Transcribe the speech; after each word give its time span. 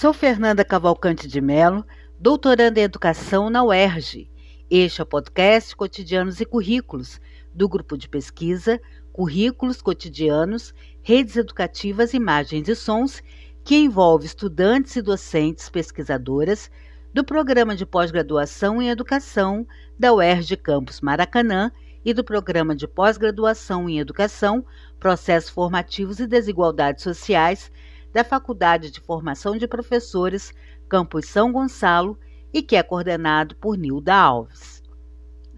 Sou 0.00 0.12
Fernanda 0.12 0.64
Cavalcante 0.64 1.26
de 1.26 1.40
Melo, 1.40 1.84
doutoranda 2.20 2.78
em 2.78 2.84
Educação 2.84 3.50
na 3.50 3.64
UERJ. 3.64 4.30
Este 4.70 5.00
é 5.00 5.02
o 5.02 5.06
podcast 5.06 5.74
Cotidianos 5.74 6.40
e 6.40 6.44
Currículos, 6.44 7.20
do 7.52 7.68
grupo 7.68 7.98
de 7.98 8.08
pesquisa 8.08 8.80
Currículos 9.12 9.82
Cotidianos, 9.82 10.72
Redes 11.02 11.34
Educativas, 11.34 12.14
Imagens 12.14 12.68
e 12.68 12.76
Sons, 12.76 13.20
que 13.64 13.74
envolve 13.74 14.24
estudantes 14.24 14.94
e 14.94 15.02
docentes 15.02 15.68
pesquisadoras 15.68 16.70
do 17.12 17.24
Programa 17.24 17.74
de 17.74 17.84
Pós-Graduação 17.84 18.80
em 18.80 18.90
Educação 18.90 19.66
da 19.98 20.12
UERJ 20.12 20.58
Campus 20.58 21.00
Maracanã 21.00 21.72
e 22.04 22.14
do 22.14 22.22
Programa 22.22 22.76
de 22.76 22.86
Pós-Graduação 22.86 23.88
em 23.88 23.98
Educação, 23.98 24.64
Processos 25.00 25.50
Formativos 25.50 26.20
e 26.20 26.26
Desigualdades 26.28 27.02
Sociais 27.02 27.72
da 28.12 28.24
Faculdade 28.24 28.90
de 28.90 29.00
Formação 29.00 29.56
de 29.56 29.66
Professores 29.66 30.52
Campus 30.88 31.26
São 31.26 31.52
Gonçalo 31.52 32.18
e 32.52 32.62
que 32.62 32.76
é 32.76 32.82
coordenado 32.82 33.56
por 33.56 33.76
Nilda 33.76 34.14
Alves. 34.14 34.82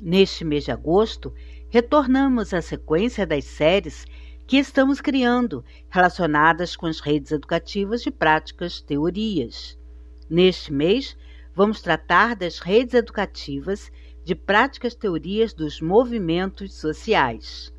Neste 0.03 0.45
mês 0.45 0.65
de 0.65 0.73
agosto, 0.73 1.33
retornamos 1.69 2.53
à 2.53 2.61
sequência 2.61 3.27
das 3.27 3.45
séries 3.45 4.07
que 4.47 4.57
estamos 4.57 5.01
criando 5.01 5.65
relacionadas 5.89 6.75
com 6.75 6.87
as 6.87 6.99
redes 6.99 7.31
educativas 7.31 8.03
de 8.03 8.11
práticas 8.11 8.81
teorias. 8.81 9.79
Neste 10.29 10.73
mês, 10.73 11.17
vamos 11.55 11.81
tratar 11.81 12.35
das 12.35 12.59
redes 12.59 12.95
educativas 12.95 13.93
de 14.25 14.35
práticas 14.35 14.95
teorias 14.95 15.53
dos 15.55 15.81
movimentos 15.81 16.75
sociais. 16.75 17.73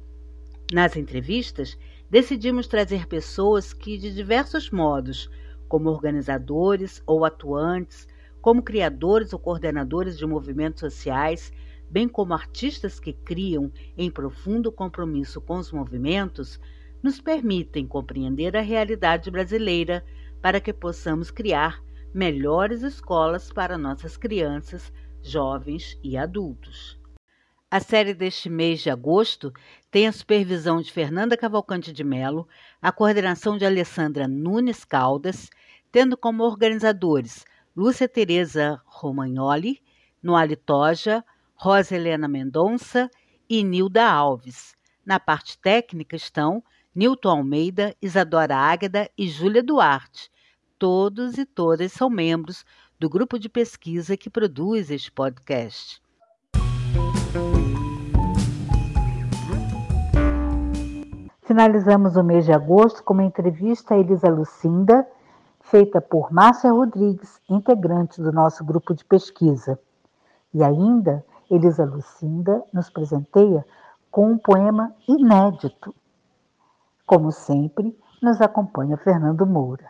Nas 0.71 0.95
entrevistas, 0.95 1.77
decidimos 2.09 2.65
trazer 2.65 3.05
pessoas 3.05 3.73
que, 3.73 3.97
de 3.97 4.09
diversos 4.09 4.71
modos, 4.71 5.29
como 5.67 5.89
organizadores 5.89 7.03
ou 7.05 7.25
atuantes, 7.25 8.07
como 8.39 8.63
criadores 8.63 9.33
ou 9.33 9.39
coordenadores 9.39 10.17
de 10.17 10.25
movimentos 10.25 10.79
sociais, 10.79 11.51
bem 11.89 12.07
como 12.07 12.33
artistas 12.33 13.01
que 13.01 13.11
criam 13.11 13.69
em 13.97 14.09
profundo 14.09 14.71
compromisso 14.71 15.41
com 15.41 15.57
os 15.57 15.73
movimentos, 15.73 16.57
nos 17.03 17.19
permitem 17.19 17.85
compreender 17.85 18.55
a 18.55 18.61
realidade 18.61 19.29
brasileira 19.29 20.05
para 20.41 20.61
que 20.61 20.71
possamos 20.71 21.29
criar 21.29 21.83
melhores 22.13 22.81
escolas 22.81 23.51
para 23.51 23.77
nossas 23.77 24.15
crianças, 24.15 24.89
jovens 25.21 25.99
e 26.01 26.15
adultos. 26.15 27.00
A 27.73 27.79
série 27.79 28.13
deste 28.13 28.49
mês 28.49 28.81
de 28.81 28.89
agosto 28.89 29.53
tem 29.89 30.05
a 30.05 30.11
supervisão 30.11 30.81
de 30.81 30.91
Fernanda 30.91 31.37
Cavalcante 31.37 31.93
de 31.93 32.03
Melo, 32.03 32.45
a 32.81 32.91
coordenação 32.91 33.57
de 33.57 33.65
Alessandra 33.65 34.27
Nunes 34.27 34.83
Caldas, 34.83 35.49
tendo 35.89 36.17
como 36.17 36.43
organizadores 36.43 37.45
Lúcia 37.73 38.09
Tereza 38.09 38.81
Romagnoli, 38.85 39.81
Noali 40.21 40.57
Toja, 40.57 41.23
Rosa 41.55 41.95
Helena 41.95 42.27
Mendonça 42.27 43.09
e 43.49 43.63
Nilda 43.63 44.05
Alves. 44.05 44.75
Na 45.05 45.17
parte 45.17 45.57
técnica 45.57 46.17
estão 46.17 46.61
Nilton 46.93 47.29
Almeida, 47.29 47.95
Isadora 48.01 48.57
Águeda 48.57 49.09
e 49.17 49.29
Júlia 49.29 49.63
Duarte. 49.63 50.29
Todos 50.77 51.37
e 51.37 51.45
todas 51.45 51.93
são 51.93 52.09
membros 52.09 52.65
do 52.99 53.09
grupo 53.09 53.39
de 53.39 53.47
pesquisa 53.47 54.17
que 54.17 54.29
produz 54.29 54.91
este 54.91 55.09
podcast. 55.09 56.01
Finalizamos 61.43 62.15
o 62.15 62.23
mês 62.23 62.45
de 62.45 62.53
agosto 62.53 63.03
com 63.03 63.13
uma 63.13 63.23
entrevista 63.23 63.95
a 63.95 63.97
Elisa 63.97 64.29
Lucinda, 64.29 65.07
feita 65.59 65.99
por 65.99 66.31
Márcia 66.31 66.71
Rodrigues, 66.71 67.41
integrante 67.49 68.21
do 68.21 68.31
nosso 68.31 68.63
grupo 68.63 68.93
de 68.93 69.03
pesquisa. 69.03 69.79
E 70.53 70.63
ainda, 70.63 71.25
Elisa 71.49 71.83
Lucinda 71.83 72.63
nos 72.71 72.91
presenteia 72.91 73.65
com 74.11 74.31
um 74.31 74.37
poema 74.37 74.93
inédito. 75.07 75.95
Como 77.07 77.31
sempre, 77.31 77.97
nos 78.21 78.39
acompanha 78.39 78.95
Fernando 78.97 79.45
Moura. 79.45 79.89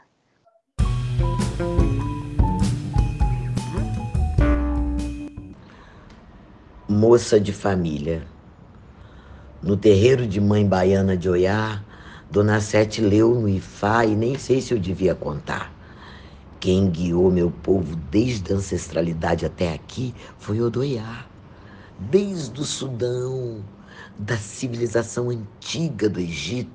Moça 6.87 7.39
de 7.39 7.51
família. 7.51 8.30
No 9.63 9.77
terreiro 9.77 10.25
de 10.25 10.41
mãe 10.41 10.65
baiana 10.65 11.15
de 11.15 11.29
Oiá, 11.29 11.83
Dona 12.31 12.59
Sete 12.59 12.99
leu 12.99 13.35
no 13.35 13.47
Ifá 13.47 14.03
e 14.03 14.15
nem 14.15 14.35
sei 14.35 14.59
se 14.59 14.73
eu 14.73 14.79
devia 14.79 15.13
contar. 15.13 15.71
Quem 16.59 16.89
guiou 16.89 17.31
meu 17.31 17.51
povo 17.51 17.95
desde 17.95 18.51
a 18.51 18.55
ancestralidade 18.55 19.45
até 19.45 19.71
aqui 19.71 20.15
foi 20.39 20.59
Odoiá. 20.59 21.27
Desde 21.99 22.59
o 22.59 22.63
Sudão, 22.63 23.63
da 24.17 24.35
civilização 24.35 25.29
antiga 25.29 26.09
do 26.09 26.19
Egito, 26.19 26.71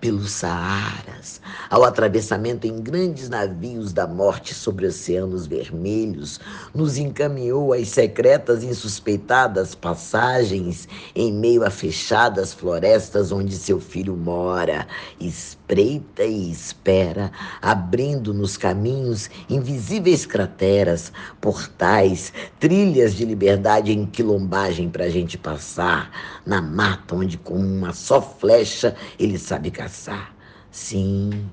pelos 0.00 0.30
Saaras, 0.30 1.40
ao 1.68 1.84
atravessamento 1.84 2.66
em 2.66 2.80
grandes 2.80 3.28
navios 3.28 3.92
da 3.92 4.06
morte 4.06 4.54
sobre 4.54 4.86
oceanos 4.86 5.46
vermelhos, 5.46 6.40
nos 6.74 6.96
encaminhou 6.96 7.72
às 7.72 7.88
secretas 7.88 8.62
e 8.62 8.66
insuspeitadas 8.66 9.74
passagens 9.74 10.88
em 11.14 11.32
meio 11.32 11.64
a 11.64 11.70
fechadas 11.70 12.52
florestas 12.52 13.32
onde 13.32 13.54
seu 13.54 13.78
filho 13.78 14.16
mora, 14.16 14.86
espreita 15.20 16.24
e 16.24 16.50
espera, 16.50 17.30
abrindo 17.60 18.32
nos 18.32 18.56
caminhos 18.56 19.28
invisíveis 19.48 20.24
crateras, 20.24 21.12
portais, 21.40 22.32
trilhas 22.58 23.14
de 23.14 23.24
liberdade 23.24 23.92
em 23.92 24.06
quilombagem 24.06 24.88
para 24.88 25.04
a 25.04 25.10
gente 25.10 25.36
passar, 25.36 26.10
na 26.44 26.62
mata 26.62 27.14
onde 27.14 27.36
com 27.36 27.54
uma 27.54 27.92
só 27.92 28.20
flecha 28.20 28.94
ele 29.18 29.35
sabe 29.38 29.70
caçar. 29.70 30.34
Sim, 30.70 31.50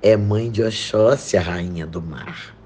é 0.00 0.16
mãe 0.16 0.50
de 0.50 0.62
Oxóssi, 0.62 1.36
a 1.36 1.40
rainha 1.40 1.86
do 1.86 2.02
mar. 2.02 2.56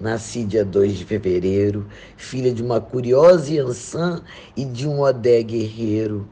Nasci 0.00 0.44
dia 0.44 0.64
2 0.64 0.98
de 0.98 1.04
fevereiro, 1.04 1.88
filha 2.16 2.52
de 2.52 2.62
uma 2.62 2.80
curiosa 2.80 3.52
Iansã 3.52 4.22
e 4.56 4.64
de 4.64 4.86
um 4.86 5.00
Odé 5.00 5.42
guerreiro. 5.42 6.28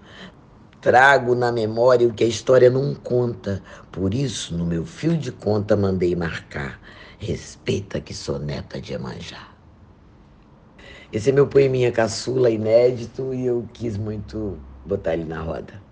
Trago 0.81 1.35
na 1.35 1.51
memória 1.51 2.07
o 2.07 2.13
que 2.13 2.23
a 2.23 2.29
história 2.29 2.71
não 2.71 2.95
conta, 2.95 3.61
por 3.91 4.15
isso 4.15 4.57
no 4.57 4.65
meu 4.65 4.87
fio 4.87 5.19
de 5.19 5.33
conta 5.33 5.75
mandei 5.77 6.15
marcar. 6.15 6.81
Respeita 7.19 8.01
que 8.01 8.15
sou 8.15 8.39
neta 8.39 8.81
de 8.81 8.93
Emanjá. 8.93 9.49
Esse 11.13 11.31
é 11.31 11.33
meu 11.33 11.49
poeminha 11.49 11.91
caçula, 11.91 12.51
inédito, 12.51 13.35
e 13.35 13.47
eu 13.47 13.69
quis 13.73 13.97
muito 13.97 14.59
botar 14.85 15.15
ele 15.15 15.25
na 15.25 15.41
roda. 15.41 15.83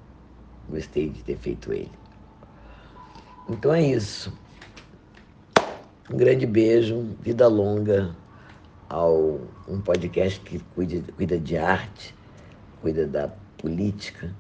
Gostei 0.69 1.11
de 1.11 1.23
ter 1.23 1.37
feito 1.37 1.73
ele. 1.73 1.93
Então 3.49 3.73
é 3.73 3.83
isso. 3.83 4.33
Um 6.11 6.17
grande 6.17 6.47
beijo, 6.47 7.17
vida 7.21 7.47
longa 7.47 8.15
ao 8.89 9.41
um 9.67 9.81
podcast 9.81 10.41
que 10.41 10.59
cuida, 10.75 11.13
cuida 11.13 11.39
de 11.39 11.57
arte, 11.57 12.15
cuida 12.81 13.07
da 13.07 13.29
política, 13.59 14.35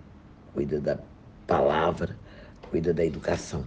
cuida 0.53 0.81
da 0.81 0.99
palavra, 1.47 2.17
cuida 2.71 2.93
da 2.93 3.05
educação. 3.05 3.65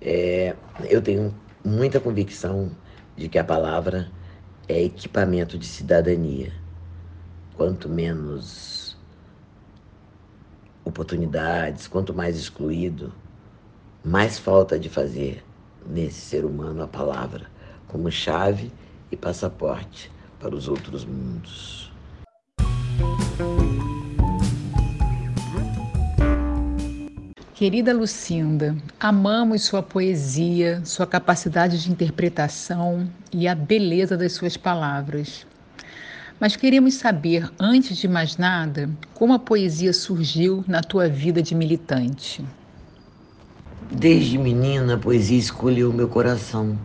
É, 0.00 0.56
eu 0.88 1.00
tenho 1.00 1.34
muita 1.64 2.00
convicção 2.00 2.70
de 3.16 3.28
que 3.28 3.38
a 3.38 3.44
palavra 3.44 4.10
é 4.68 4.82
equipamento 4.82 5.58
de 5.58 5.66
cidadania. 5.66 6.52
Quanto 7.54 7.88
menos 7.88 8.96
oportunidades, 10.92 11.88
quanto 11.88 12.12
mais 12.12 12.36
excluído, 12.36 13.10
mais 14.04 14.38
falta 14.38 14.78
de 14.78 14.90
fazer 14.90 15.42
nesse 15.86 16.20
ser 16.20 16.44
humano 16.44 16.82
a 16.82 16.86
palavra 16.86 17.46
como 17.88 18.10
chave 18.10 18.70
e 19.10 19.16
passaporte 19.16 20.12
para 20.38 20.54
os 20.54 20.68
outros 20.68 21.04
mundos. 21.04 21.90
Querida 27.54 27.94
Lucinda, 27.94 28.76
amamos 28.98 29.62
sua 29.62 29.82
poesia, 29.82 30.82
sua 30.84 31.06
capacidade 31.06 31.82
de 31.82 31.90
interpretação 31.90 33.08
e 33.32 33.46
a 33.48 33.54
beleza 33.54 34.16
das 34.16 34.32
suas 34.32 34.56
palavras. 34.56 35.46
Mas 36.42 36.56
queremos 36.56 36.94
saber, 36.94 37.48
antes 37.56 37.96
de 37.96 38.08
mais 38.08 38.36
nada, 38.36 38.90
como 39.14 39.32
a 39.32 39.38
poesia 39.38 39.92
surgiu 39.92 40.64
na 40.66 40.82
tua 40.82 41.08
vida 41.08 41.40
de 41.40 41.54
militante. 41.54 42.44
Desde 43.92 44.36
menina, 44.36 44.94
a 44.94 44.98
poesia 44.98 45.38
escolheu 45.38 45.92
meu 45.92 46.08
coração. 46.08 46.76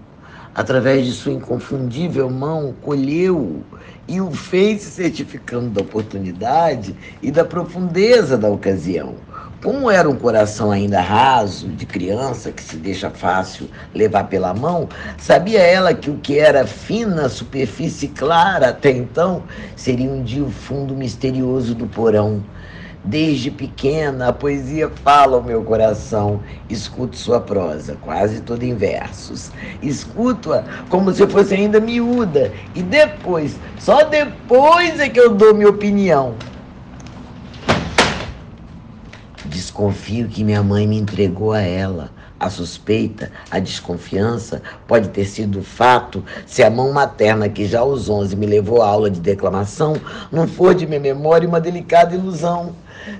Através 0.54 1.07
de 1.07 1.12
sua 1.12 1.31
inconfundível 1.31 2.30
mão, 2.30 2.75
colheu 2.83 3.63
e 4.07 4.21
o 4.21 4.30
fez 4.30 4.83
certificando 4.83 5.71
da 5.71 5.81
oportunidade 5.81 6.95
e 7.19 7.31
da 7.31 7.44
profundeza 7.44 8.38
da 8.38 8.50
ocasião 8.50 9.15
Como 9.68 9.92
era 9.92 10.10
um 10.10 10.16
coração 10.16 10.72
ainda 10.72 11.02
raso, 11.02 11.68
de 11.68 11.86
criança, 11.86 12.54
que 12.54 12.64
se 12.64 12.78
deixa 12.78 13.10
fácil 13.10 13.68
levar 13.94 14.24
pela 14.30 14.54
mão, 14.54 14.88
sabia 15.18 15.60
ela 15.60 15.94
que 15.94 16.10
o 16.10 16.16
que 16.19 16.40
era 16.40 16.66
fina, 16.66 17.28
superfície 17.28 18.08
clara 18.08 18.69
até 18.69 18.92
então, 18.92 19.44
seria 19.75 20.10
um 20.10 20.24
dia 20.24 20.42
o 20.42 20.50
fundo 20.50 20.96
misterioso 20.96 21.75
do 21.75 21.86
porão. 21.86 22.42
Desde 23.04 23.52
pequena, 23.52 24.30
a 24.30 24.34
poesia 24.34 24.90
fala 25.04 25.36
ao 25.36 25.44
meu 25.44 25.62
coração. 25.62 26.42
Escuto 26.69 27.18
sua 27.18 27.42
prosa, 27.42 27.98
quase 28.00 28.40
toda 28.40 28.64
em 28.64 28.74
versos. 28.74 29.52
Escuto-a 29.81 30.64
como 30.88 31.12
se 31.12 31.28
fosse 31.28 31.56
ainda 31.56 31.81
miúda. 31.81 32.54
E 32.74 32.81
depois, 32.81 33.58
só 33.78 34.06
depois 34.06 34.98
é 34.98 35.10
que 35.10 35.19
eu 35.19 35.36
dou 35.36 35.54
minha 35.54 35.69
opinião. 35.69 36.36
Desconfio 39.57 40.27
que 40.27 40.44
minha 40.44 40.62
mãe 40.62 40.86
me 40.86 41.00
entregou 41.00 41.51
a 41.51 41.62
ela. 41.62 42.12
A 42.39 42.48
suspeita, 42.48 43.31
a 43.50 43.57
desconfiança 43.57 44.62
pode 44.88 45.09
ter 45.09 45.25
sido 45.25 45.63
fato 45.63 46.24
se 46.45 46.62
a 46.62 46.69
mão 46.69 46.94
materna 46.94 47.50
que 47.50 47.65
já 47.65 47.80
aos 47.80 48.07
11 48.07 48.36
me 48.36 48.45
levou 48.45 48.83
à 48.83 48.88
aula 48.88 49.09
de 49.09 49.19
declamação 49.19 49.95
não 50.31 50.48
for 50.48 50.75
de 50.75 50.86
minha 50.86 51.00
memória 51.00 51.50
uma 51.50 51.59
delicada 51.59 52.13
ilusão. 52.13 52.75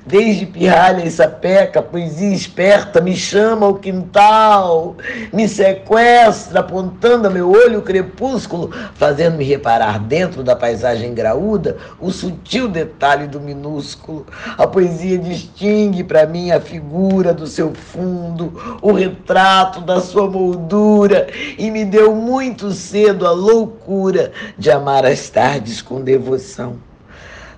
Desde 0.06 0.46
pirralha 0.46 1.06
e 1.06 1.12
sapeca, 1.12 1.82
poesia 1.82 2.34
esperta 2.34 3.02
me 3.02 3.16
chama 3.16 3.66
ao 3.66 3.76
quintal, 3.76 4.96
me 5.34 5.48
sequestra, 5.48 6.62
apontando 6.62 7.28
a 7.28 7.30
meu 7.30 7.52
olho 7.52 7.80
o 7.80 7.82
crepúsculo, 7.82 8.72
fazendo-me 8.96 9.44
reparar 9.44 10.00
dentro 10.00 10.44
da 10.44 10.56
paisagem 10.56 11.14
graúda 11.14 11.78
o 12.00 12.12
sutil 12.12 12.68
detalhe 12.68 13.28
do 13.28 13.40
minúsculo. 13.40 14.26
A 14.58 14.66
poesia 14.66 15.18
distingue 15.18 16.04
para 16.04 16.26
mim 16.26 16.52
a 16.52 16.60
figura 16.60 17.34
do 17.34 17.48
seu 17.48 17.74
fundo, 17.74 18.80
o 18.82 18.92
retrato 18.92 19.82
da 19.82 20.00
sua 20.00 20.30
moldura, 20.30 21.28
e 21.58 21.70
me 21.70 21.84
deu 21.86 22.16
muito 22.16 22.72
cedo 22.72 23.28
a 23.28 23.32
loucura 23.32 24.32
de 24.58 24.72
amar 24.72 25.06
as 25.06 25.30
tardes 25.30 25.82
com 25.82 26.02
devoção. 26.02 26.87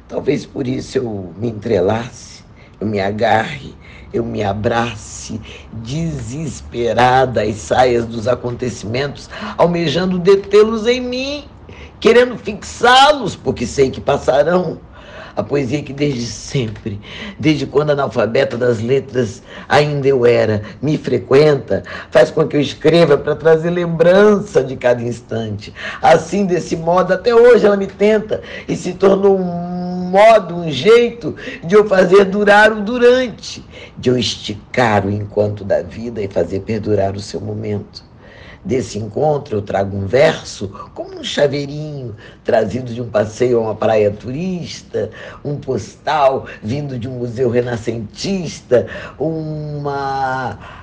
Talvez 0.09 0.43
por 0.43 0.67
isso 0.67 0.97
eu 0.97 1.31
me 1.37 1.49
entrelace, 1.49 2.43
eu 2.81 2.87
me 2.87 2.99
agarre, 2.99 3.75
eu 4.11 4.25
me 4.25 4.41
abrace, 4.41 5.39
desesperada 5.71 7.43
às 7.43 7.57
saias 7.57 8.07
dos 8.07 8.27
acontecimentos, 8.27 9.29
almejando 9.55 10.17
detê-los 10.17 10.87
em 10.87 10.99
mim, 10.99 11.45
querendo 11.99 12.35
fixá-los, 12.39 13.35
porque 13.35 13.67
sei 13.67 13.91
que 13.91 14.01
passarão. 14.01 14.79
A 15.35 15.43
poesia 15.43 15.83
que 15.83 15.93
desde 15.93 16.25
sempre, 16.25 16.99
desde 17.39 17.67
quando 17.67 17.91
analfabeta 17.91 18.57
das 18.57 18.81
letras 18.81 19.43
ainda 19.69 20.07
eu 20.07 20.25
era, 20.25 20.63
me 20.81 20.97
frequenta, 20.97 21.83
faz 22.09 22.31
com 22.31 22.47
que 22.47 22.57
eu 22.57 22.61
escreva 22.61 23.15
para 23.15 23.35
trazer 23.35 23.69
lembrança 23.69 24.63
de 24.63 24.75
cada 24.75 25.03
instante. 25.03 25.71
Assim, 26.01 26.45
desse 26.45 26.75
modo, 26.75 27.13
até 27.13 27.33
hoje 27.33 27.65
ela 27.65 27.77
me 27.77 27.87
tenta 27.87 28.41
e 28.67 28.75
se 28.75 28.93
tornou 28.93 29.39
um 29.39 29.68
modo, 30.09 30.55
um 30.55 30.71
jeito 30.71 31.35
de 31.63 31.75
eu 31.75 31.87
fazer 31.87 32.25
durar 32.25 32.71
o 32.71 32.81
durante, 32.81 33.63
de 33.97 34.09
eu 34.09 34.17
esticar 34.17 35.05
o 35.05 35.11
enquanto 35.11 35.63
da 35.63 35.81
vida 35.81 36.21
e 36.21 36.27
fazer 36.27 36.61
perdurar 36.61 37.15
o 37.15 37.19
seu 37.19 37.39
momento. 37.39 38.09
Desse 38.63 38.99
encontro 38.99 39.57
eu 39.57 39.61
trago 39.61 39.95
um 39.95 40.05
verso 40.05 40.67
como 40.93 41.17
um 41.17 41.23
chaveirinho 41.23 42.13
trazido 42.43 42.93
de 42.93 43.01
um 43.01 43.09
passeio 43.09 43.57
a 43.57 43.61
uma 43.61 43.75
praia 43.75 44.11
turista, 44.11 45.09
um 45.45 45.55
postal 45.55 46.45
vindo 46.61 46.99
de 46.99 47.07
um 47.07 47.13
museu 47.13 47.49
renascentista, 47.49 48.85
uma 49.17 50.78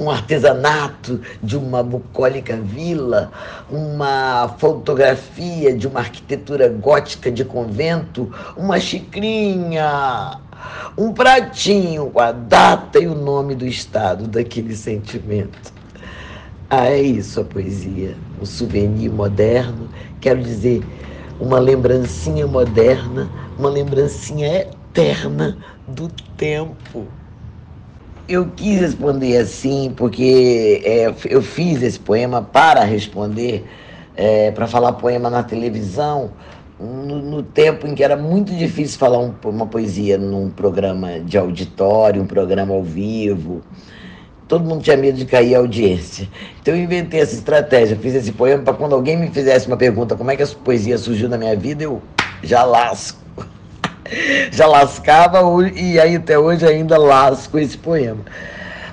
um 0.00 0.10
artesanato 0.10 1.20
de 1.42 1.58
uma 1.58 1.82
bucólica 1.82 2.56
vila, 2.56 3.30
uma 3.70 4.48
fotografia 4.58 5.76
de 5.76 5.86
uma 5.86 6.00
arquitetura 6.00 6.70
gótica 6.70 7.30
de 7.30 7.44
convento, 7.44 8.32
uma 8.56 8.80
xicrinha, 8.80 10.40
um 10.96 11.12
pratinho 11.12 12.08
com 12.10 12.18
a 12.18 12.32
data 12.32 12.98
e 12.98 13.06
o 13.06 13.14
nome 13.14 13.54
do 13.54 13.66
estado 13.66 14.26
daquele 14.26 14.74
sentimento. 14.74 15.70
Ah, 16.70 16.86
é 16.86 17.02
isso 17.02 17.40
a 17.40 17.44
poesia, 17.44 18.16
um 18.40 18.46
souvenir 18.46 19.12
moderno, 19.12 19.88
quero 20.18 20.40
dizer, 20.40 20.82
uma 21.38 21.58
lembrancinha 21.58 22.46
moderna, 22.46 23.28
uma 23.58 23.68
lembrancinha 23.68 24.62
eterna 24.62 25.58
do 25.86 26.08
tempo 26.38 27.06
eu 28.30 28.46
quis 28.54 28.80
responder 28.80 29.36
assim 29.36 29.92
porque 29.96 30.80
é, 30.84 31.12
eu 31.28 31.42
fiz 31.42 31.82
esse 31.82 31.98
poema 31.98 32.40
para 32.40 32.84
responder, 32.84 33.64
é, 34.16 34.52
para 34.52 34.68
falar 34.68 34.92
poema 34.92 35.28
na 35.28 35.42
televisão, 35.42 36.30
no, 36.78 37.20
no, 37.20 37.42
tempo 37.42 37.86
em 37.86 37.94
que 37.94 38.04
era 38.04 38.16
muito 38.16 38.54
difícil 38.54 38.98
falar 38.98 39.18
um, 39.18 39.34
uma 39.44 39.66
poesia 39.66 40.16
num 40.16 40.48
programa 40.48 41.18
de 41.18 41.36
auditório, 41.36 42.22
um 42.22 42.26
programa 42.26 42.72
ao 42.72 42.84
vivo. 42.84 43.62
Todo 44.46 44.64
mundo 44.64 44.82
tinha 44.82 44.96
medo 44.96 45.18
de 45.18 45.26
cair 45.26 45.56
a 45.56 45.58
audiência. 45.58 46.28
Então 46.62 46.74
eu 46.74 46.82
inventei 46.82 47.20
essa 47.20 47.34
estratégia, 47.34 47.96
fiz 47.96 48.14
esse 48.14 48.32
poema 48.32 48.62
para 48.62 48.74
quando 48.74 48.94
alguém 48.94 49.16
me 49.16 49.28
fizesse 49.28 49.66
uma 49.66 49.76
pergunta 49.76 50.16
como 50.16 50.30
é 50.30 50.36
que 50.36 50.42
essa 50.42 50.56
poesia 50.56 50.96
surgiu 50.96 51.28
na 51.28 51.36
minha 51.36 51.56
vida, 51.56 51.82
eu 51.82 52.00
já 52.42 52.62
lasco 52.62 53.19
já 54.50 54.66
lascava 54.66 55.40
e 55.74 55.98
aí 55.98 56.16
até 56.16 56.38
hoje 56.38 56.66
ainda 56.66 56.98
lasco 56.98 57.58
esse 57.58 57.78
poema. 57.78 58.24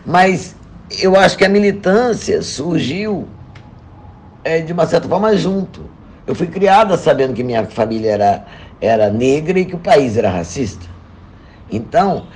Mas 0.06 0.56
eu 1.02 1.16
acho 1.16 1.38
que 1.38 1.46
a 1.46 1.50
militância 1.50 2.42
surgiu 2.42 3.28
é, 4.44 4.62
de 4.62 4.72
uma 4.72 4.86
certa 4.86 5.08
forma 5.08 5.36
junto. 5.36 5.82
Eu 6.26 6.36
fui 6.36 6.48
criada 6.48 6.98
sabendo 6.98 7.34
que 7.34 7.44
minha 7.44 7.66
família 7.66 8.12
era, 8.12 8.46
era 8.82 9.10
negra 9.10 9.60
e 9.60 9.66
que 9.66 9.76
o 9.76 9.80
país 9.80 10.18
era 10.18 10.30
racista. 10.30 10.86
Então, 11.72 12.28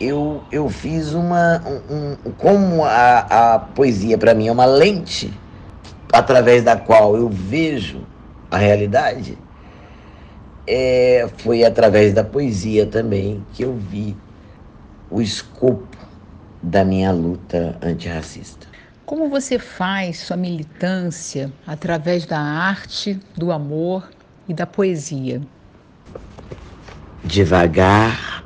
eu, 0.00 0.42
eu 0.52 0.68
fiz 0.68 1.12
uma. 1.12 1.62
Um, 1.90 2.16
um, 2.26 2.32
como 2.38 2.84
a, 2.84 3.54
a 3.54 3.58
poesia 3.58 4.18
para 4.18 4.34
mim 4.34 4.48
é 4.48 4.52
uma 4.52 4.66
lente 4.66 5.32
através 6.12 6.62
da 6.62 6.76
qual 6.76 7.16
eu 7.16 7.28
vejo 7.28 8.02
a 8.50 8.56
realidade, 8.56 9.38
é, 10.66 11.28
foi 11.38 11.64
através 11.64 12.12
da 12.12 12.24
poesia 12.24 12.86
também 12.86 13.44
que 13.54 13.62
eu 13.62 13.74
vi 13.74 14.16
o 15.10 15.20
escopo 15.22 15.96
da 16.62 16.84
minha 16.84 17.12
luta 17.12 17.78
antirracista. 17.80 18.66
Como 19.04 19.28
você 19.28 19.58
faz 19.58 20.18
sua 20.18 20.36
militância 20.36 21.52
através 21.64 22.26
da 22.26 22.40
arte, 22.40 23.20
do 23.36 23.52
amor 23.52 24.10
e 24.48 24.52
da 24.52 24.66
poesia? 24.66 25.40
Devagar, 27.22 28.44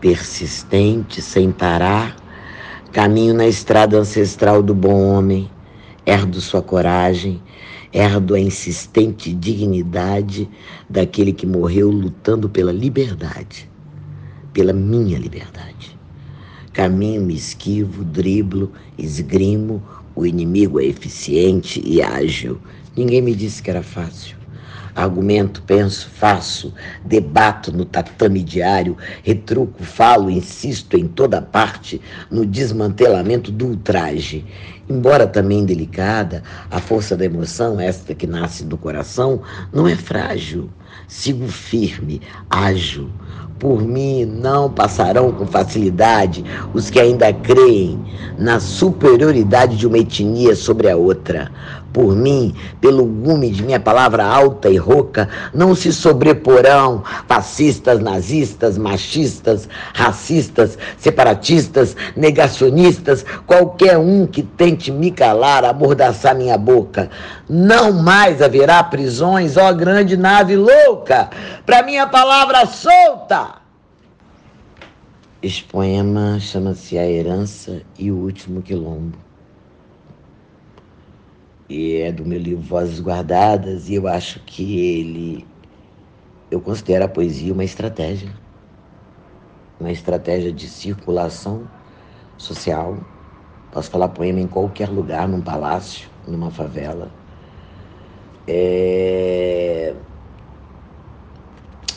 persistente, 0.00 1.22
sem 1.22 1.52
parar, 1.52 2.16
caminho 2.90 3.32
na 3.32 3.46
estrada 3.46 3.96
ancestral 3.96 4.60
do 4.60 4.74
bom 4.74 5.08
homem, 5.08 5.48
herdo 6.04 6.40
sua 6.40 6.60
coragem, 6.60 7.40
herdo 7.92 8.34
a 8.34 8.40
insistente 8.40 9.32
dignidade 9.32 10.48
daquele 10.88 11.32
que 11.32 11.46
morreu 11.46 11.90
lutando 11.90 12.48
pela 12.48 12.72
liberdade, 12.72 13.68
pela 14.52 14.72
minha 14.72 15.18
liberdade. 15.18 15.98
Caminho 16.72 17.20
me 17.20 17.34
esquivo, 17.34 18.02
driblo, 18.02 18.72
esgrimo, 18.96 19.82
o 20.14 20.24
inimigo 20.24 20.80
é 20.80 20.86
eficiente 20.86 21.82
e 21.84 22.00
ágil. 22.00 22.58
Ninguém 22.96 23.20
me 23.20 23.34
disse 23.34 23.62
que 23.62 23.70
era 23.70 23.82
fácil. 23.82 24.36
Argumento, 24.94 25.62
penso, 25.62 26.08
faço, 26.10 26.72
debato 27.02 27.72
no 27.72 27.86
tatame 27.86 28.42
diário, 28.42 28.96
retruco, 29.22 29.82
falo, 29.82 30.30
insisto 30.30 30.98
em 30.98 31.08
toda 31.08 31.40
parte 31.40 31.98
no 32.30 32.44
desmantelamento 32.44 33.50
do 33.50 33.68
ultraje. 33.68 34.44
Embora 34.92 35.26
também 35.26 35.64
delicada, 35.64 36.42
a 36.70 36.78
força 36.78 37.16
da 37.16 37.24
emoção, 37.24 37.80
esta 37.80 38.14
que 38.14 38.26
nasce 38.26 38.62
do 38.62 38.76
coração, 38.76 39.40
não 39.72 39.88
é 39.88 39.96
frágil. 39.96 40.68
Sigo 41.08 41.48
firme, 41.48 42.20
ágil. 42.50 43.08
Por 43.58 43.80
mim 43.80 44.26
não 44.26 44.68
passarão 44.70 45.32
com 45.32 45.46
facilidade 45.46 46.44
os 46.74 46.90
que 46.90 47.00
ainda 47.00 47.32
creem 47.32 47.98
na 48.36 48.60
superioridade 48.60 49.78
de 49.78 49.86
uma 49.86 49.96
etnia 49.96 50.54
sobre 50.54 50.90
a 50.90 50.96
outra 50.96 51.50
por 51.92 52.16
mim, 52.16 52.54
pelo 52.80 53.04
gume 53.04 53.50
de 53.50 53.62
minha 53.62 53.78
palavra 53.78 54.24
alta 54.24 54.68
e 54.70 54.76
rouca, 54.76 55.28
não 55.52 55.74
se 55.74 55.92
sobreporão 55.92 57.02
fascistas, 57.28 58.00
nazistas, 58.00 58.78
machistas, 58.78 59.68
racistas, 59.92 60.78
separatistas, 60.96 61.94
negacionistas, 62.16 63.24
qualquer 63.46 63.98
um 63.98 64.26
que 64.26 64.42
tente 64.42 64.90
me 64.90 65.10
calar, 65.10 65.64
amordaçar 65.64 66.34
minha 66.34 66.56
boca. 66.56 67.10
Não 67.48 67.92
mais 67.92 68.40
haverá 68.40 68.82
prisões, 68.82 69.56
ó 69.56 69.72
grande 69.72 70.16
nave 70.16 70.56
louca, 70.56 71.30
para 71.66 71.82
minha 71.82 72.06
palavra 72.06 72.66
solta. 72.66 73.62
Este 75.42 75.64
poema 75.64 76.38
chama-se 76.38 76.96
A 76.96 77.04
Herança 77.04 77.82
e 77.98 78.12
o 78.12 78.16
Último 78.16 78.62
Quilombo. 78.62 79.18
E 81.74 82.02
é 82.02 82.12
do 82.12 82.22
meu 82.22 82.38
livro 82.38 82.62
Vozes 82.62 83.00
Guardadas, 83.00 83.88
e 83.88 83.94
eu 83.94 84.06
acho 84.06 84.40
que 84.40 84.78
ele. 84.78 85.46
Eu 86.50 86.60
considero 86.60 87.06
a 87.06 87.08
poesia 87.08 87.50
uma 87.50 87.64
estratégia. 87.64 88.28
Uma 89.80 89.90
estratégia 89.90 90.52
de 90.52 90.68
circulação 90.68 91.66
social. 92.36 92.98
Posso 93.70 93.90
falar 93.90 94.10
poema 94.10 94.38
em 94.38 94.46
qualquer 94.46 94.90
lugar, 94.90 95.26
num 95.26 95.40
palácio, 95.40 96.10
numa 96.28 96.50
favela. 96.50 97.10
É... 98.46 99.94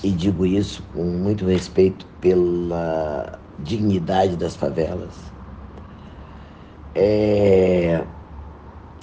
E 0.01 0.09
digo 0.09 0.45
isso 0.45 0.81
com 0.93 1.03
muito 1.03 1.45
respeito 1.45 2.05
pela 2.21 3.37
dignidade 3.59 4.37
das 4.37 4.55
favelas. 4.55 5.19
É... 6.95 8.05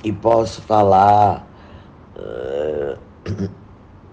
E 0.05 0.13
posso 0.13 0.61
falar 0.63 1.47
uh, 2.17 2.99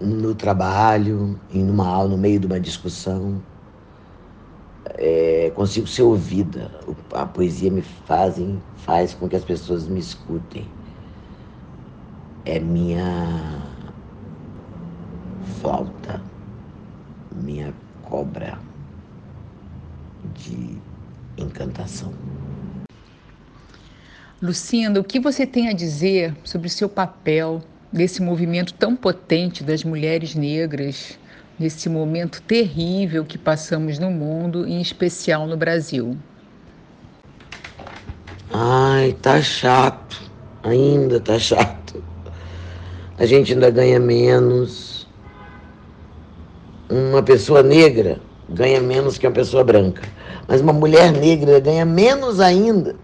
no 0.00 0.34
trabalho, 0.34 1.38
em 1.52 1.68
uma 1.68 1.86
aula, 1.86 2.10
no 2.10 2.18
meio 2.18 2.38
de 2.38 2.46
uma 2.46 2.60
discussão. 2.60 3.40
É, 4.96 5.50
consigo 5.54 5.86
ser 5.86 6.02
ouvida. 6.02 6.70
A 7.12 7.26
poesia 7.26 7.70
me 7.70 7.82
fazem, 7.82 8.60
faz 8.76 9.14
com 9.14 9.28
que 9.28 9.36
as 9.36 9.44
pessoas 9.44 9.86
me 9.88 10.00
escutem. 10.00 10.66
É 12.44 12.58
minha 12.58 13.60
flauta 15.60 16.20
minha 17.42 17.72
cobra 18.08 18.58
de 20.34 20.78
encantação. 21.36 22.12
Lucinda, 24.42 24.98
o 24.98 25.04
que 25.04 25.20
você 25.20 25.46
tem 25.46 25.68
a 25.68 25.74
dizer 25.74 26.34
sobre 26.42 26.66
o 26.66 26.70
seu 26.70 26.88
papel 26.88 27.60
nesse 27.92 28.22
movimento 28.22 28.72
tão 28.72 28.96
potente 28.96 29.62
das 29.62 29.84
mulheres 29.84 30.34
negras, 30.34 31.18
nesse 31.58 31.90
momento 31.90 32.40
terrível 32.40 33.22
que 33.22 33.36
passamos 33.36 33.98
no 33.98 34.10
mundo, 34.10 34.66
em 34.66 34.80
especial 34.80 35.46
no 35.46 35.58
Brasil? 35.58 36.16
Ai, 38.50 39.14
tá 39.20 39.42
chato. 39.42 40.22
Ainda 40.62 41.20
tá 41.20 41.38
chato. 41.38 42.02
A 43.18 43.26
gente 43.26 43.52
ainda 43.52 43.70
ganha 43.70 44.00
menos 44.00 45.06
uma 46.88 47.22
pessoa 47.22 47.62
negra 47.62 48.18
ganha 48.48 48.80
menos 48.80 49.18
que 49.18 49.26
uma 49.26 49.34
pessoa 49.34 49.62
branca. 49.62 50.02
Mas 50.48 50.62
uma 50.62 50.72
mulher 50.72 51.12
negra 51.12 51.60
ganha 51.60 51.84
menos 51.84 52.40
ainda 52.40 52.96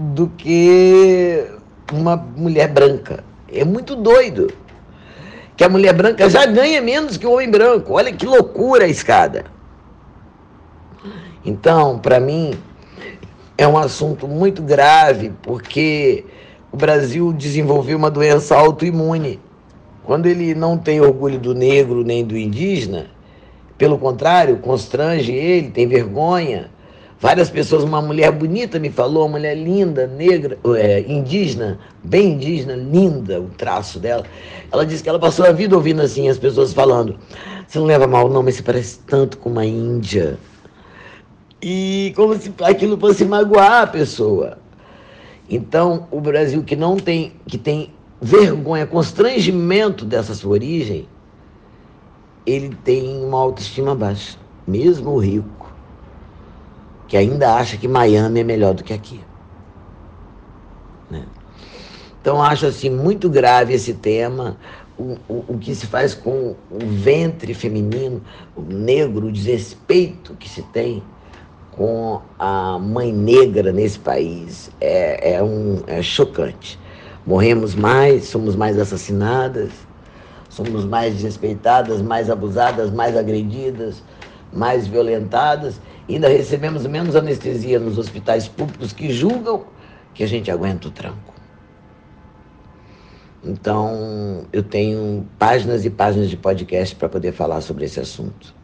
do 0.00 0.28
que 0.28 1.46
uma 1.92 2.16
mulher 2.16 2.68
branca. 2.68 3.22
É 3.52 3.64
muito 3.64 3.94
doido. 3.94 4.52
Que 5.56 5.64
a 5.64 5.68
mulher 5.68 5.92
branca 5.92 6.28
já 6.28 6.46
ganha 6.46 6.80
menos 6.80 7.16
que 7.16 7.26
o 7.26 7.32
homem 7.32 7.50
branco. 7.50 7.92
Olha 7.92 8.12
que 8.12 8.24
loucura 8.24 8.84
a 8.84 8.88
escada. 8.88 9.44
Então, 11.44 11.98
para 11.98 12.18
mim, 12.18 12.54
é 13.56 13.66
um 13.66 13.76
assunto 13.76 14.26
muito 14.26 14.62
grave, 14.62 15.32
porque 15.42 16.24
o 16.72 16.76
Brasil 16.76 17.32
desenvolveu 17.32 17.98
uma 17.98 18.10
doença 18.10 18.56
autoimune 18.56 19.40
quando 20.10 20.26
ele 20.26 20.54
não 20.54 20.76
tem 20.76 21.00
orgulho 21.00 21.38
do 21.38 21.54
negro 21.54 22.02
nem 22.02 22.24
do 22.24 22.36
indígena, 22.36 23.06
pelo 23.78 23.96
contrário, 23.96 24.58
constrange 24.58 25.32
ele, 25.32 25.70
tem 25.70 25.86
vergonha. 25.86 26.70
Várias 27.20 27.50
pessoas, 27.50 27.84
uma 27.84 28.00
mulher 28.00 28.32
bonita 28.32 28.78
me 28.78 28.88
falou, 28.88 29.24
uma 29.24 29.36
mulher 29.36 29.54
linda, 29.54 30.06
negra, 30.06 30.58
é, 30.74 31.00
indígena, 31.00 31.78
bem 32.02 32.32
indígena, 32.32 32.74
linda 32.74 33.38
o 33.38 33.48
traço 33.48 34.00
dela. 34.00 34.24
Ela 34.72 34.86
disse 34.86 35.02
que 35.02 35.08
ela 35.08 35.18
passou 35.18 35.44
a 35.44 35.52
vida 35.52 35.76
ouvindo 35.76 36.00
assim 36.00 36.30
as 36.30 36.38
pessoas 36.38 36.72
falando: 36.72 37.18
Você 37.66 37.78
não 37.78 37.84
leva 37.84 38.06
mal, 38.06 38.30
não, 38.30 38.42
mas 38.42 38.54
você 38.54 38.62
parece 38.62 39.00
tanto 39.00 39.36
com 39.36 39.50
uma 39.50 39.66
índia. 39.66 40.38
E 41.60 42.14
como 42.16 42.34
se 42.36 42.50
aquilo 42.62 42.98
fosse 42.98 43.22
magoar 43.26 43.82
a 43.82 43.86
pessoa. 43.86 44.56
Então, 45.46 46.06
o 46.10 46.22
Brasil 46.22 46.62
que 46.62 46.74
não 46.74 46.96
tem, 46.96 47.34
que 47.46 47.58
tem 47.58 47.92
vergonha, 48.18 48.86
constrangimento 48.86 50.06
dessa 50.06 50.32
sua 50.32 50.52
origem, 50.52 51.06
ele 52.46 52.74
tem 52.82 53.22
uma 53.22 53.38
autoestima 53.38 53.94
baixa, 53.94 54.38
mesmo 54.66 55.10
o 55.10 55.18
rico, 55.18 55.59
que 57.10 57.16
ainda 57.16 57.54
acha 57.54 57.76
que 57.76 57.86
Miami 57.86 58.40
é 58.40 58.44
melhor 58.44 58.72
do 58.72 58.82
que 58.82 58.94
aqui. 58.94 59.20
Né? 61.10 61.26
Então 62.22 62.42
acho 62.42 62.64
assim 62.64 62.88
muito 62.88 63.28
grave 63.28 63.74
esse 63.74 63.92
tema, 63.92 64.56
o, 64.96 65.18
o, 65.28 65.44
o 65.48 65.58
que 65.58 65.74
se 65.74 65.86
faz 65.86 66.14
com 66.14 66.56
o 66.70 66.78
ventre 66.86 67.52
feminino, 67.52 68.22
o 68.56 68.62
negro, 68.62 69.26
o 69.26 69.32
desrespeito 69.32 70.34
que 70.36 70.48
se 70.48 70.62
tem 70.62 71.02
com 71.72 72.22
a 72.38 72.78
mãe 72.78 73.12
negra 73.12 73.70
nesse 73.72 73.98
país 73.98 74.70
é, 74.80 75.34
é, 75.34 75.42
um, 75.42 75.82
é 75.86 76.00
chocante 76.00 76.78
morremos 77.26 77.74
mais, 77.74 78.24
somos 78.24 78.56
mais 78.56 78.78
assassinadas, 78.78 79.70
somos 80.48 80.84
mais 80.84 81.14
desrespeitadas, 81.14 82.00
mais 82.02 82.30
abusadas, 82.30 82.90
mais 82.90 83.16
agredidas, 83.16 84.02
mais 84.52 84.86
violentadas, 84.86 85.80
ainda 86.14 86.28
recebemos 86.28 86.86
menos 86.86 87.16
anestesia 87.16 87.78
nos 87.78 87.98
hospitais 87.98 88.48
públicos 88.48 88.92
que 88.92 89.12
julgam 89.12 89.64
que 90.14 90.24
a 90.24 90.26
gente 90.26 90.50
aguenta 90.50 90.88
o 90.88 90.90
tranco. 90.90 91.34
Então, 93.42 94.44
eu 94.52 94.62
tenho 94.62 95.26
páginas 95.38 95.84
e 95.84 95.90
páginas 95.90 96.28
de 96.28 96.36
podcast 96.36 96.94
para 96.94 97.08
poder 97.08 97.32
falar 97.32 97.60
sobre 97.62 97.86
esse 97.86 97.98
assunto. 97.98 98.54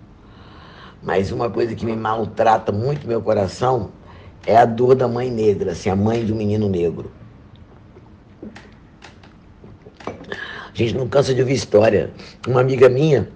Mas 1.03 1.33
uma 1.33 1.49
coisa 1.49 1.75
que 1.75 1.87
me 1.87 1.97
maltrata 1.97 2.73
muito 2.73 3.07
meu 3.07 3.23
coração 3.23 3.91
é 4.47 4.57
a 4.57 4.65
dor 4.65 4.95
da 4.95 5.09
mãe 5.09 5.31
negra, 5.31 5.73
assim, 5.73 5.89
a 5.89 5.97
mãe 5.97 6.25
de 6.25 6.33
um 6.33 6.37
menino 6.37 6.69
negro. 6.69 7.11
A 10.07 10.75
gente 10.75 10.95
não 10.95 11.09
cansa 11.09 11.33
de 11.33 11.41
ouvir 11.41 11.55
história. 11.55 12.13
Uma 12.47 12.61
amiga 12.61 12.89
minha, 12.89 13.31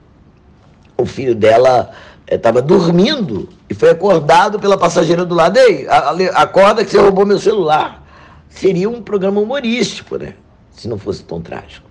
o 0.99 1.07
filho 1.07 1.35
dela 1.35 1.91
estava 2.31 2.59
eh, 2.61 2.63
dormindo 2.63 3.49
e 3.69 3.75
foi 3.75 3.91
acordado 3.91 4.59
pela 4.59 4.79
passageira 4.79 5.25
do 5.25 5.35
lado. 5.35 5.57
Ei, 5.59 5.87
acorda 6.35 6.85
que 6.85 6.91
você 6.91 6.99
roubou 6.99 7.27
meu 7.27 7.39
celular. 7.39 8.03
Seria 8.49 8.89
um 8.89 9.03
programa 9.03 9.41
humorístico, 9.41 10.17
né? 10.17 10.35
Se 10.73 10.89
não 10.89 10.99
fosse 10.99 11.23
tão 11.23 11.41
trágico. 11.41 11.89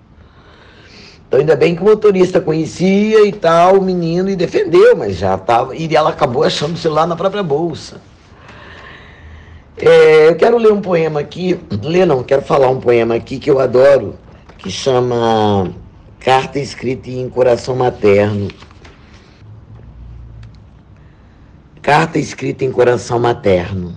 Então, 1.27 1.39
ainda 1.39 1.55
bem 1.55 1.75
que 1.75 1.81
o 1.81 1.85
motorista 1.85 2.41
conhecia 2.41 3.25
e 3.25 3.31
tal, 3.31 3.77
o 3.77 3.81
menino, 3.83 4.29
e 4.29 4.35
defendeu, 4.35 4.95
mas 4.97 5.15
já 5.15 5.35
estava. 5.35 5.75
E 5.75 5.95
ela 5.95 6.09
acabou 6.09 6.43
achando 6.43 6.73
o 6.73 6.77
celular 6.77 7.05
na 7.05 7.15
própria 7.15 7.43
bolsa. 7.43 8.01
É, 9.77 10.27
eu 10.27 10.35
quero 10.35 10.57
ler 10.57 10.73
um 10.73 10.81
poema 10.81 11.19
aqui. 11.19 11.59
Ler 11.83 12.05
não, 12.05 12.23
quero 12.23 12.41
falar 12.41 12.69
um 12.69 12.79
poema 12.79 13.15
aqui 13.15 13.37
que 13.37 13.49
eu 13.49 13.59
adoro 13.59 14.15
que 14.57 14.69
chama 14.69 15.71
Carta 16.19 16.59
Escrita 16.59 17.09
em 17.09 17.29
Coração 17.29 17.75
Materno. 17.75 18.49
Carta 21.81 22.19
escrita 22.19 22.65
em 22.65 22.71
coração 22.71 23.17
materno. 23.17 23.95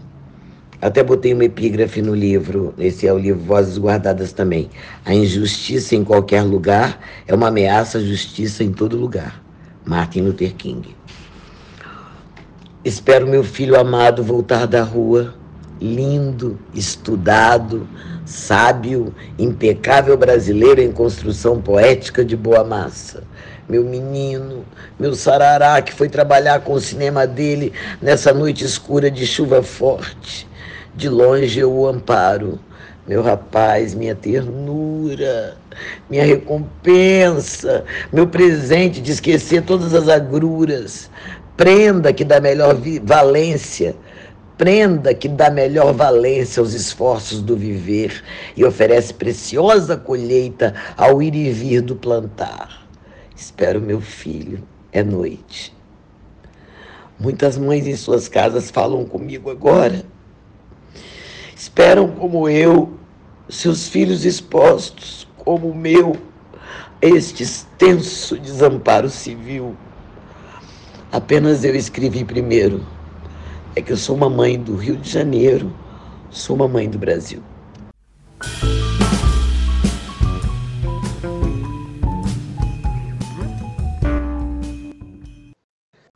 Até 0.80 1.02
botei 1.02 1.34
uma 1.34 1.44
epígrafe 1.44 2.00
no 2.00 2.14
livro, 2.14 2.72
esse 2.78 3.08
é 3.08 3.12
o 3.12 3.18
livro 3.18 3.42
Vozes 3.42 3.76
Guardadas 3.76 4.32
também. 4.32 4.70
A 5.04 5.12
injustiça 5.12 5.96
em 5.96 6.04
qualquer 6.04 6.42
lugar 6.42 7.00
é 7.26 7.34
uma 7.34 7.48
ameaça 7.48 7.98
à 7.98 8.00
justiça 8.00 8.62
em 8.62 8.72
todo 8.72 8.96
lugar. 8.96 9.42
Martin 9.84 10.20
Luther 10.22 10.54
King. 10.54 10.94
Espero 12.84 13.26
meu 13.26 13.42
filho 13.42 13.78
amado 13.78 14.22
voltar 14.22 14.66
da 14.66 14.84
rua, 14.84 15.34
lindo, 15.80 16.58
estudado, 16.72 17.86
sábio, 18.24 19.14
impecável 19.38 20.16
brasileiro 20.16 20.80
em 20.80 20.92
construção 20.92 21.60
poética 21.60 22.24
de 22.24 22.36
boa 22.36 22.64
massa. 22.64 23.22
Meu 23.68 23.84
menino, 23.84 24.64
meu 24.98 25.14
sarará 25.14 25.80
que 25.82 25.92
foi 25.92 26.08
trabalhar 26.08 26.60
com 26.60 26.74
o 26.74 26.80
cinema 26.80 27.26
dele 27.26 27.72
nessa 28.00 28.32
noite 28.32 28.64
escura 28.64 29.10
de 29.10 29.26
chuva 29.26 29.62
forte. 29.62 30.48
De 30.94 31.08
longe 31.08 31.58
eu 31.58 31.72
o 31.72 31.86
amparo. 31.86 32.58
Meu 33.06 33.22
rapaz, 33.22 33.94
minha 33.94 34.14
ternura, 34.14 35.56
minha 36.08 36.24
recompensa, 36.24 37.84
meu 38.12 38.28
presente 38.28 39.00
de 39.00 39.10
esquecer 39.10 39.62
todas 39.62 39.92
as 39.92 40.08
agruras, 40.08 41.10
prenda 41.56 42.12
que 42.12 42.24
dá 42.24 42.40
melhor 42.40 42.76
valência 43.02 43.96
prenda 44.62 45.12
que 45.12 45.26
dá 45.26 45.50
melhor 45.50 45.92
valência 45.92 46.60
aos 46.60 46.72
esforços 46.72 47.42
do 47.42 47.56
viver 47.56 48.22
e 48.56 48.64
oferece 48.64 49.12
preciosa 49.12 49.96
colheita 49.96 50.72
ao 50.96 51.20
ir 51.20 51.34
e 51.34 51.50
vir 51.50 51.82
do 51.82 51.96
plantar. 51.96 52.86
Espero 53.34 53.80
meu 53.80 54.00
filho, 54.00 54.62
é 54.92 55.02
noite. 55.02 55.74
Muitas 57.18 57.58
mães 57.58 57.88
em 57.88 57.96
suas 57.96 58.28
casas 58.28 58.70
falam 58.70 59.04
comigo 59.04 59.50
agora. 59.50 60.04
Esperam 61.56 62.12
como 62.12 62.48
eu, 62.48 62.92
seus 63.48 63.88
filhos 63.88 64.24
expostos, 64.24 65.26
como 65.38 65.70
o 65.70 65.74
meu, 65.74 66.16
a 67.02 67.06
este 67.06 67.42
extenso 67.42 68.38
desamparo 68.38 69.10
civil. 69.10 69.76
Apenas 71.10 71.64
eu 71.64 71.74
escrevi 71.74 72.24
primeiro. 72.24 72.91
É 73.74 73.80
que 73.80 73.90
eu 73.90 73.96
sou 73.96 74.14
uma 74.14 74.28
mãe 74.28 74.60
do 74.60 74.76
Rio 74.76 74.98
de 74.98 75.08
Janeiro, 75.08 75.74
sou 76.30 76.54
uma 76.54 76.68
mãe 76.68 76.90
do 76.90 76.98
Brasil. 76.98 77.42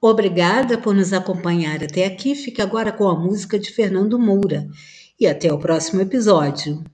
Obrigada 0.01 0.77
por 0.77 0.95
nos 0.95 1.15
acompanhar 1.15 1.83
até 1.83 2.05
aqui. 2.05 2.35
Fique 2.35 2.61
agora 2.61 2.93
com 2.93 3.09
a 3.09 3.19
música 3.19 3.59
de 3.59 3.73
Fernando 3.73 4.19
Moura. 4.19 4.69
E 5.19 5.27
até 5.27 5.51
o 5.51 5.59
próximo 5.59 6.03
episódio. 6.03 6.85